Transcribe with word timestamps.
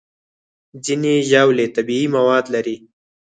ځینې 0.85 1.13
ژاولې 1.29 1.65
طبیعي 1.75 2.05
مواد 2.15 2.45
لري. 2.53 2.75